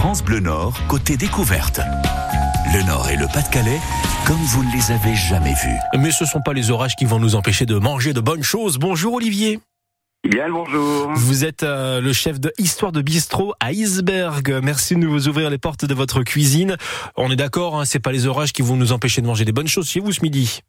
[0.00, 1.78] France Bleu Nord, côté découverte.
[2.72, 3.78] Le Nord et le Pas-de-Calais,
[4.26, 5.76] comme vous ne les avez jamais vus.
[5.98, 8.42] Mais ce ne sont pas les orages qui vont nous empêcher de manger de bonnes
[8.42, 8.78] choses.
[8.78, 9.60] Bonjour Olivier.
[10.26, 11.10] Bien, bonjour.
[11.16, 14.60] Vous êtes euh, le chef de Histoire de Bistrot à Iceberg.
[14.62, 16.78] Merci de nous ouvrir les portes de votre cuisine.
[17.16, 19.52] On est d'accord, hein, c'est pas les orages qui vont nous empêcher de manger des
[19.52, 20.62] bonnes choses chez vous ce midi.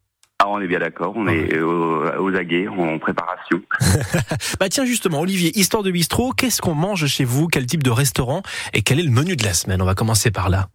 [0.43, 3.61] Ah, on est bien d'accord, on est aux, aux aguets, en préparation.
[4.59, 7.47] bah tiens justement, Olivier, Histoire de Bistrot, qu'est-ce qu'on mange chez vous?
[7.47, 8.41] Quel type de restaurant?
[8.73, 9.83] Et quel est le menu de la semaine?
[9.83, 10.69] On va commencer par là.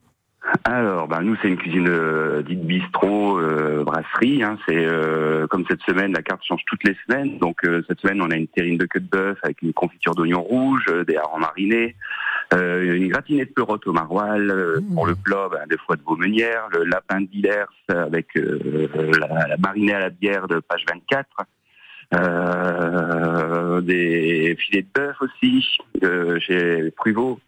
[0.62, 4.44] Alors, ben, nous, c'est une cuisine euh, dite bistrot, euh, brasserie.
[4.44, 4.56] Hein.
[4.68, 7.38] c'est euh, comme cette semaine, la carte change toutes les semaines.
[7.38, 10.42] Donc, cette semaine, on a une terrine de queue de bœuf avec une confiture d'oignon
[10.42, 11.96] rouge, des harengs marinés,
[12.52, 14.94] une gratinée de perotte au maroilles, mmh.
[14.94, 19.94] pour le plat, ben, des foies de Beaumenière, le lapin d'Hilers avec la, la, marinée
[19.94, 21.44] à la bière de page 24.
[23.82, 25.78] des filets de bœuf aussi
[26.40, 27.40] chez Pruvot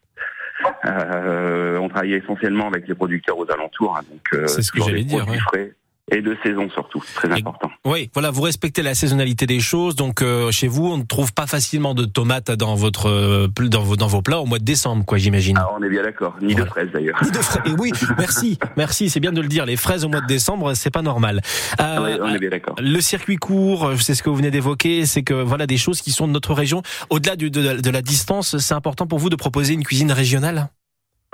[0.84, 4.82] euh, on travaille essentiellement avec les producteurs aux alentours, hein, donc euh, c'est ce que
[4.82, 5.24] j'allais dire.
[5.49, 5.74] Frais
[6.10, 7.70] et de saison surtout, très important.
[7.84, 11.32] Oui, voilà, vous respectez la saisonnalité des choses, donc euh, chez vous, on ne trouve
[11.32, 14.64] pas facilement de tomates dans votre euh, dans vos, dans vos plats au mois de
[14.64, 15.56] décembre, quoi, j'imagine.
[15.59, 17.18] Ah, on est bien d'accord, ni de fraises d'ailleurs.
[17.23, 17.62] Ni de fraises.
[17.66, 19.66] Et oui, merci, merci, c'est bien de le dire.
[19.66, 21.40] Les fraises au mois de décembre, c'est pas normal.
[21.80, 22.76] Euh, on est bien d'accord.
[22.79, 26.12] Le circuit court, c'est ce que vous venez d'évoquer, c'est que voilà des choses qui
[26.12, 26.82] sont de notre région.
[27.10, 30.68] Au-delà de, de la distance, c'est important pour vous de proposer une cuisine régionale?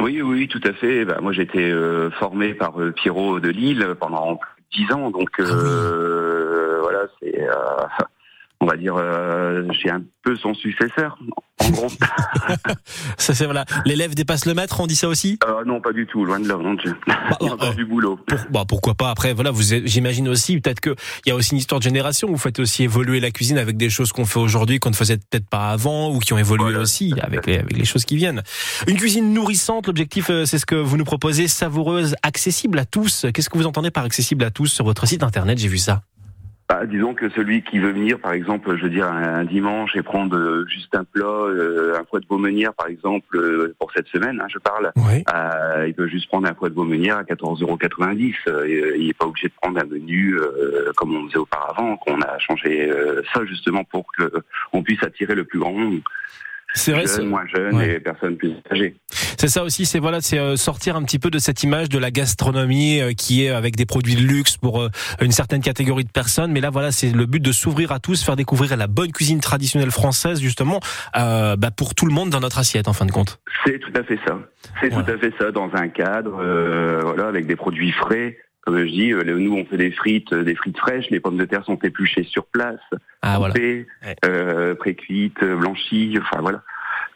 [0.00, 1.04] Oui, oui, tout à fait.
[1.04, 4.40] Bah, moi, j'ai été euh, formé par euh, Pierrot de Lille pendant
[4.74, 7.38] plus de dix ans, donc ah euh, voilà, c'est,
[8.64, 8.96] on va dire,
[9.82, 11.18] j'ai un peu son successeur
[11.60, 11.88] en gros.
[13.18, 13.64] ça c'est voilà.
[13.84, 15.38] L'élève dépasse le maître, on dit ça aussi?
[15.46, 16.74] Euh, Non, pas du tout, loin de là, non.
[17.06, 18.18] Bah, il y a encore du boulot.
[18.50, 19.10] bah, pourquoi pas?
[19.10, 22.28] Après, voilà, vous, j'imagine aussi peut-être que il y a aussi une histoire de génération.
[22.28, 25.18] Vous faites aussi évoluer la cuisine avec des choses qu'on fait aujourd'hui qu'on ne faisait
[25.18, 28.42] peut-être pas avant ou qui ont évolué aussi avec les, avec les choses qui viennent.
[28.88, 29.86] Une cuisine nourrissante.
[29.86, 33.26] L'objectif, euh, c'est ce que vous nous proposez, savoureuse, accessible à tous.
[33.32, 35.58] Qu'est-ce que vous entendez par accessible à tous sur votre site internet?
[35.58, 36.02] J'ai vu ça.
[36.74, 40.02] Bah, disons que celui qui veut venir, par exemple, je veux dire un, dimanche et
[40.02, 44.08] prendre euh, juste un plat, euh, un foie de Beaumenière, par exemple, euh, pour cette
[44.08, 44.90] semaine, hein, je parle,
[45.86, 47.78] il peut juste prendre un foie de Beaumenière à 14,90 euros.
[48.98, 50.36] il n'est pas obligé de prendre un menu
[50.96, 52.90] comme on faisait auparavant, qu'on a changé
[53.32, 54.32] ça justement pour que
[54.72, 56.00] on puisse attirer le plus grand nombre.
[56.74, 58.96] C'est vrai, jeunes, moins jeunes et personnes plus âgées.
[59.38, 61.98] C'est ça aussi, c'est voilà, c'est euh, sortir un petit peu de cette image de
[61.98, 64.88] la gastronomie euh, qui est avec des produits de luxe pour euh,
[65.20, 66.50] une certaine catégorie de personnes.
[66.50, 69.40] Mais là, voilà, c'est le but de s'ouvrir à tous, faire découvrir la bonne cuisine
[69.40, 70.80] traditionnelle française, justement,
[71.16, 73.38] euh, bah, pour tout le monde dans notre assiette, en fin de compte.
[73.64, 74.38] C'est tout à fait ça.
[74.80, 78.38] C'est tout à fait ça, dans un cadre, euh, voilà, avec des produits frais.
[78.64, 81.10] Comme je dis, nous on fait des frites, des frites fraîches.
[81.10, 82.80] Les pommes de terre sont épluchées sur place,
[83.22, 83.86] ah, coupées,
[84.22, 84.74] voilà.
[84.76, 86.18] pré-cuites, blanchies.
[86.20, 86.62] Enfin voilà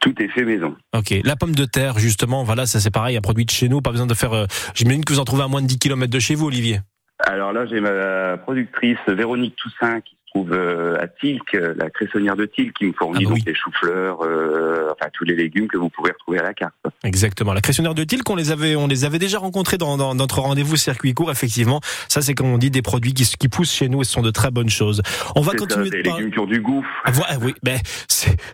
[0.00, 0.76] tout est fait maison.
[0.97, 1.14] Ok.
[1.25, 3.91] La pomme de terre, justement, voilà, ça c'est pareil, un produit de chez nous, pas
[3.91, 4.32] besoin de faire.
[4.32, 6.81] Euh, j'imagine que vous en trouvez à moins de 10 km de chez vous, Olivier.
[7.26, 12.47] Alors là, j'ai ma productrice Véronique Toussaint qui trouve euh, à Tilk, la cressonnière de
[12.47, 15.77] Tilk, qui me fournit ah bah donc les choux-fleurs, euh, enfin tous les légumes que
[15.77, 16.75] vous pouvez retrouver à la carte.
[17.05, 17.53] Exactement.
[17.53, 20.41] La cressonnière de Tilk, on les avait, on les avait déjà rencontrés dans, dans notre
[20.41, 21.31] rendez-vous circuit court.
[21.31, 24.12] Effectivement, ça c'est comme on dit des produits qui, qui poussent chez nous et ce
[24.12, 25.03] sont de très bonnes choses.
[25.37, 25.87] On va continuer.
[25.87, 26.87] Ça, des légumes qui ont du goût.
[27.05, 27.12] Ah,
[27.43, 27.78] oui, ben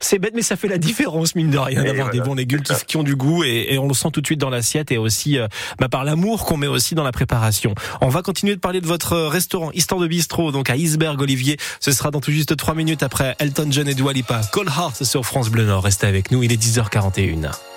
[0.01, 2.97] c'est bête, mais ça fait la différence mine de rien d'avoir des bons légumes qui,
[2.97, 5.39] ont du goût et, et, on le sent tout de suite dans l'assiette et aussi
[5.39, 5.47] euh,
[5.79, 7.75] bah, par l'amour qu'on met aussi dans la préparation.
[8.01, 11.57] On va continuer de parler de votre restaurant Histoire de Bistrot, donc à Iceberg, Olivier.
[11.81, 14.41] Ce sera dans tout juste 3 minutes après Elton John et Dua Lipa.
[14.53, 15.85] Cold Heart sur France Bleu Nord.
[15.85, 17.74] Restez avec nous, il est 10h41.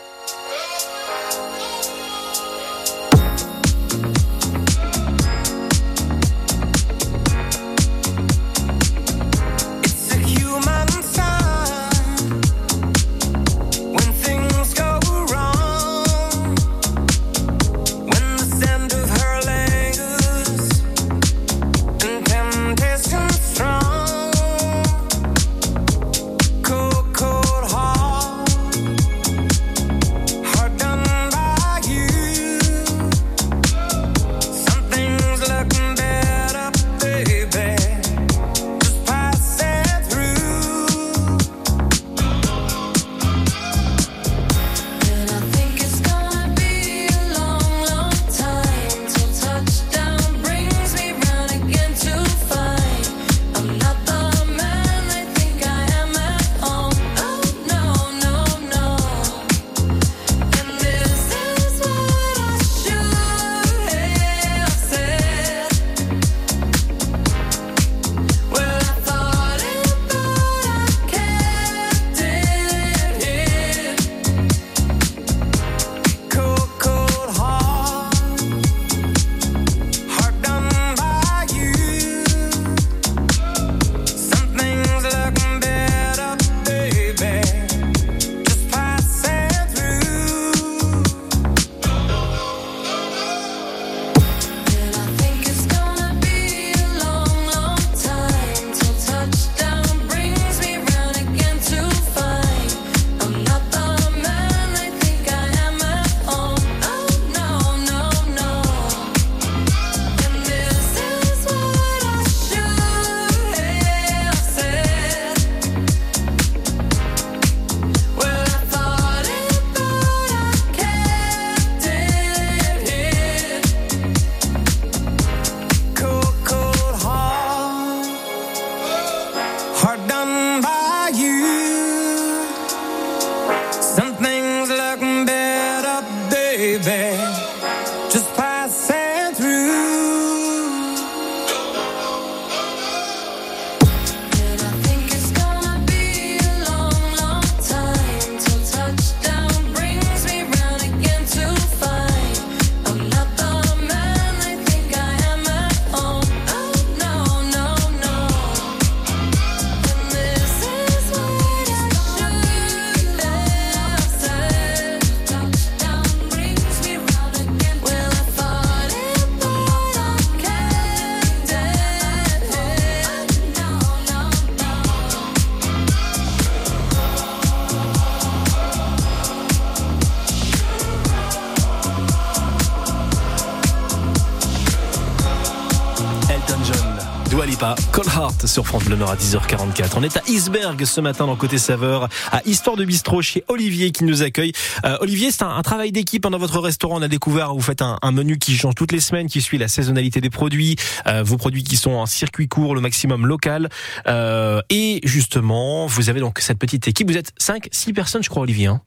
[187.59, 189.93] Dua Cold Heart sur France Bleu à 10h44.
[189.95, 193.91] On est à Isberg ce matin dans Côté Saveur, à Histoire de Bistrot chez Olivier
[193.91, 194.51] qui nous accueille.
[194.85, 196.97] Euh, Olivier, c'est un, travail d'équipe hein, dans votre restaurant.
[196.99, 199.67] On a découvert, vous faites un, menu qui change toutes les semaines, qui suit la
[199.67, 200.75] saisonnalité des produits,
[201.07, 203.69] euh, vos produits qui sont en circuit court, le maximum local.
[204.07, 207.09] Euh, et justement, vous avez donc cette petite équipe.
[207.09, 208.67] Vous êtes 5, 6 personnes, je crois, Olivier.
[208.67, 208.81] Hein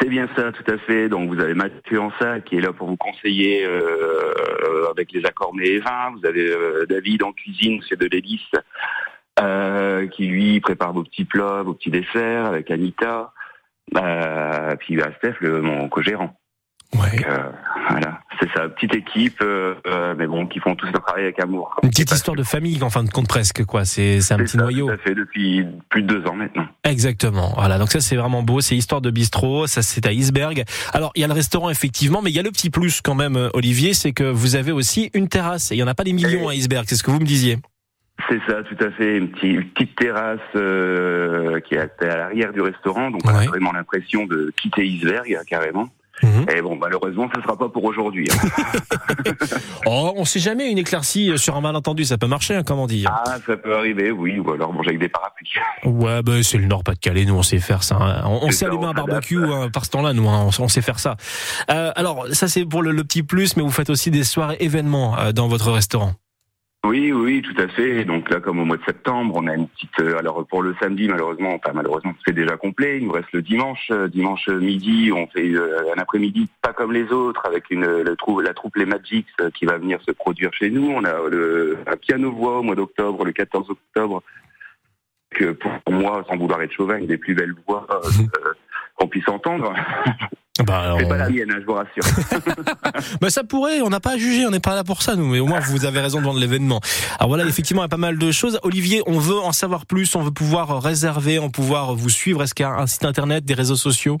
[0.00, 1.08] c'est bien ça, tout à fait.
[1.08, 5.54] Donc vous avez Mathieu Ansa qui est là pour vous conseiller euh, avec les accords
[5.54, 6.12] mets et vins.
[6.16, 8.50] Vous avez euh, David en cuisine, c'est de l'hélice,
[9.40, 13.32] euh, qui lui prépare vos petits plats, vos petits desserts avec Anita.
[13.96, 16.34] Euh, puis il y a Steph, le, mon co-gérant.
[16.94, 17.24] Ouais.
[17.88, 18.09] voilà,
[18.54, 19.42] ça, petite équipe,
[20.18, 21.76] mais bon, qui font tous leur travail avec amour.
[21.82, 23.84] Une petite histoire de famille, en fin de compte presque, quoi.
[23.84, 24.88] C'est un petit noyau.
[24.88, 26.66] Ça fait depuis plus de deux ans maintenant.
[26.84, 27.52] Exactement.
[27.56, 28.60] Voilà, donc ça c'est vraiment beau.
[28.60, 29.66] C'est histoire de bistrot.
[29.66, 30.64] Ça c'est à Isberg.
[30.92, 33.14] Alors il y a le restaurant effectivement, mais il y a le petit plus quand
[33.14, 35.72] même, Olivier, c'est que vous avez aussi une terrasse.
[35.72, 36.84] Et il y en a pas des millions à Isberg.
[36.88, 37.58] C'est ce que vous me disiez.
[38.28, 39.16] C'est ça, tout à fait.
[39.16, 44.52] Une petite, terrasse qui est à l'arrière du restaurant, donc on a vraiment l'impression de
[44.56, 45.88] quitter Isberg carrément.
[46.22, 46.46] Mhm.
[46.54, 48.28] Et bon, malheureusement, ça ne sera pas pour aujourd'hui.
[48.30, 48.48] Hein.
[49.86, 53.10] oh, on sait jamais une éclaircie sur un malentendu, ça peut marcher, hein, comment dire.
[53.12, 55.50] Ah, ça peut arriver, oui, ou alors manger avec des parapluies.
[55.84, 57.96] Ouais, bah, c'est le Nord-Pas-de-Calais, nous on sait faire ça.
[57.96, 58.22] Hein.
[58.26, 59.40] On, sait allumer un barbecue
[59.72, 61.16] par ce temps-là, nous, on, sait faire ça.
[61.70, 64.56] Euh, alors, ça c'est pour le, le, petit plus, mais vous faites aussi des soirées
[64.60, 66.14] événements euh, dans votre restaurant.
[66.82, 68.04] Oui, oui, tout à fait.
[68.04, 70.00] Donc là, comme au mois de septembre, on a une petite.
[70.00, 72.98] Euh, alors pour le samedi, malheureusement, enfin malheureusement, c'est déjà complet.
[72.98, 73.88] Il nous reste le dimanche.
[73.90, 78.16] Euh, dimanche midi, on fait euh, un après-midi pas comme les autres, avec une la
[78.16, 80.90] troupe, la troupe les Magics qui va venir se produire chez nous.
[80.90, 84.22] On a le, un piano voix au mois d'octobre, le 14 octobre.
[85.30, 87.86] Que pour moi, sans vouloir être chauvin, une des plus belles voix
[88.96, 89.74] qu'on puisse entendre.
[90.66, 92.02] Bah, c'est pas la mienne, hein, je vous rassure.
[93.20, 95.26] bah, ça pourrait, on n'a pas à juger, on n'est pas là pour ça, nous,
[95.26, 96.80] mais au moins vous avez raison de vendre l'événement.
[97.18, 98.58] Alors voilà, effectivement, il y a pas mal de choses.
[98.62, 102.42] Olivier, on veut en savoir plus, on veut pouvoir réserver, on pouvoir vous suivre.
[102.42, 104.18] Est-ce qu'il y a un site internet, des réseaux sociaux?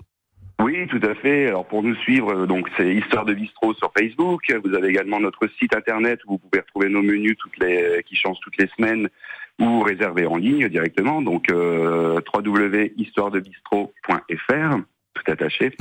[0.62, 1.48] Oui, tout à fait.
[1.48, 4.42] Alors pour nous suivre, donc c'est Histoire de Bistrot sur Facebook.
[4.62, 8.14] Vous avez également notre site internet où vous pouvez retrouver nos menus toutes les qui
[8.14, 9.08] changent toutes les semaines
[9.58, 11.22] ou réserver en ligne directement.
[11.22, 14.76] Donc euh, www.histoiredebistrot.fr
[15.14, 15.72] tout attaché.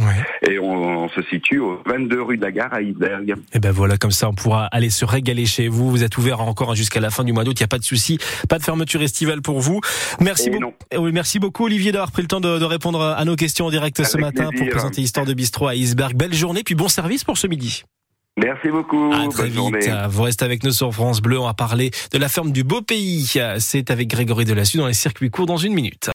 [0.48, 3.36] Et on, se situe au 22 rue de la Gare à Isberg.
[3.54, 5.90] Et ben voilà, comme ça on pourra aller se régaler chez vous.
[5.90, 7.84] Vous êtes ouvert encore jusqu'à la fin du mois d'août, il n'y a pas de
[7.84, 9.82] souci, pas de fermeture estivale pour vous.
[10.20, 10.74] Merci, beaucoup.
[10.98, 14.04] Oui, merci beaucoup Olivier d'avoir pris le temps de, répondre à nos questions en direct
[14.04, 16.16] ce matin pour présenter Histoire de Bistrot à Isberg.
[16.16, 17.84] Belle journée, puis bon service pour ce midi.
[18.38, 19.12] Merci beaucoup.
[19.14, 19.90] À très vite.
[20.10, 21.40] Vous restez avec nous sur France Bleu.
[21.40, 23.38] On va parler de la ferme du Beau Pays.
[23.58, 26.08] C'est avec Grégory Delassus dans les circuits courts dans une minute.